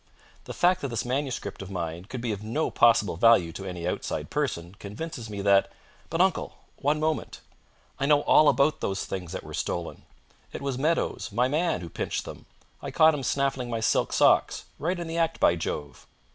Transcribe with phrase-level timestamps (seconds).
[0.45, 3.87] The fact that this manuscript of mine could be of no possible value to any
[3.87, 5.71] outside person convinces me that"
[6.09, 7.39] "But, uncle, one moment;
[7.99, 10.01] I know all about those things that were stolen.
[10.53, 12.47] It was Meadowes, my man, who pinched them.
[12.81, 14.65] I caught him snaffling my silk socks.
[14.79, 16.07] Right in the act, by Jove!"